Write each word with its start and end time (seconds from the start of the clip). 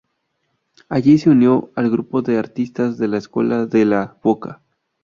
Allí 0.89 1.19
se 1.19 1.29
unió 1.29 1.69
al 1.75 1.91
grupo 1.91 2.23
de 2.23 2.39
artistas 2.39 2.97
de 2.97 3.07
la 3.07 3.19
Escuela 3.19 3.67
de 3.67 3.85
La 3.85 4.17
Boca. 4.23 4.63